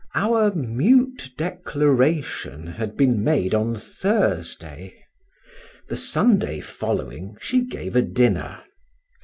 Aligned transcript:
Our 0.15 0.49
mute 0.55 1.29
declaration 1.37 2.65
had 2.65 2.97
been 2.97 3.23
made 3.23 3.53
on 3.53 3.75
Thursday, 3.75 4.95
the 5.89 5.95
Sunday 5.95 6.59
following 6.59 7.37
she 7.39 7.63
gave 7.63 7.95
a 7.95 8.01
dinner. 8.01 8.63